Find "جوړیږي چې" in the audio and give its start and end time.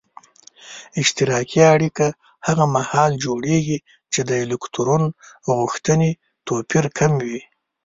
3.25-4.21